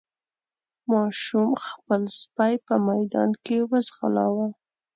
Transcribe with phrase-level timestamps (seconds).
[0.91, 4.47] ماشوم خپل سپی په ميدان کې وځغلاوه.